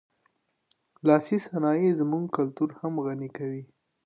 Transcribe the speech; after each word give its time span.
لاسي 1.07 1.37
صنایع 1.47 1.89
زموږ 1.99 2.23
کلتور 2.37 2.69
هم 2.79 2.93
غني 3.05 3.29
کوي. 3.37 3.63